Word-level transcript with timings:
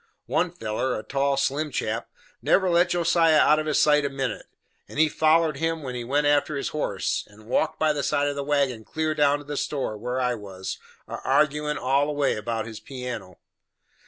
One 0.25 0.49
feller, 0.49 0.97
a 0.97 1.03
tall 1.03 1.37
slim 1.37 1.69
chap, 1.69 2.09
never 2.41 2.71
let 2.71 2.89
Josiah 2.89 3.37
out 3.37 3.59
of 3.59 3.67
his 3.67 3.79
sight 3.79 4.03
a 4.03 4.09
minute; 4.09 4.47
and 4.87 4.97
he 4.97 5.07
follered 5.07 5.57
him 5.57 5.83
when 5.83 5.93
he 5.93 6.03
went 6.03 6.25
after 6.25 6.57
his 6.57 6.69
horse, 6.69 7.23
and 7.29 7.45
walked 7.45 7.77
by 7.79 7.93
the 7.93 8.01
side 8.01 8.25
of 8.27 8.35
the 8.35 8.43
wagon 8.43 8.83
clear 8.83 9.13
down 9.13 9.37
to 9.37 9.43
the 9.43 9.55
store 9.57 9.95
where 9.95 10.19
I 10.19 10.33
was, 10.33 10.79
a 11.07 11.19
arguin' 11.23 11.77
all 11.77 12.07
the 12.07 12.13
way 12.13 12.35
about 12.35 12.65
his 12.65 12.79
piano. 12.79 13.37